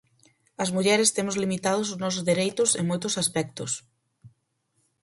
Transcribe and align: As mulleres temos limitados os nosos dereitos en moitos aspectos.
As 0.63 0.69
mulleres 0.75 1.13
temos 1.17 1.39
limitados 1.43 1.87
os 1.93 2.01
nosos 2.03 2.25
dereitos 2.29 2.69
en 2.79 2.83
moitos 2.91 3.13
aspectos. 3.23 3.71